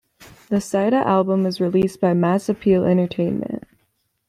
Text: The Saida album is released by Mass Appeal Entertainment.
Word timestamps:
The 0.49 0.59
Saida 0.59 0.95
album 0.95 1.45
is 1.45 1.61
released 1.61 2.01
by 2.01 2.15
Mass 2.15 2.49
Appeal 2.49 2.85
Entertainment. 2.85 3.65